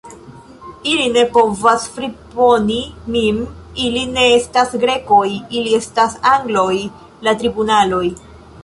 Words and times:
Ili 0.93 1.03
ne 1.17 1.25
povas 1.35 1.85
friponi 1.97 2.79
min; 3.17 3.37
ili 3.85 4.07
ne 4.17 4.25
estas 4.41 4.75
Grekoj, 4.87 5.23
ili 5.61 5.79
estas 5.83 6.19
Angloj; 6.35 6.77
la 7.29 7.39
tribunaloj. 7.45 8.05